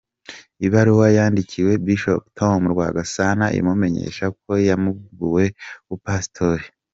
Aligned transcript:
Ibaruwa 0.65 1.07
yandikiwe 1.17 1.71
Bishop 1.85 2.21
Tom 2.39 2.59
Rwagasana 2.73 3.45
imumenyesha 3.59 4.25
ko 4.43 4.51
yambuwe 4.67 5.45
ubupasitori. 5.85 6.65